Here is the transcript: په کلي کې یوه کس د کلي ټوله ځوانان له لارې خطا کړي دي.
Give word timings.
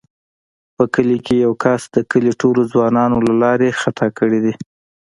په 0.75 0.83
کلي 0.93 1.17
کې 1.25 1.35
یوه 1.45 1.55
کس 1.63 1.81
د 1.95 1.97
کلي 2.11 2.31
ټوله 2.41 2.61
ځوانان 2.73 3.09
له 3.27 3.33
لارې 3.43 3.77
خطا 3.81 4.07
کړي 4.19 4.39
دي. 4.45 4.53